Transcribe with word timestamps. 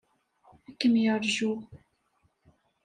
Ad 0.69 0.75
kem-yeṛju. 0.79 1.53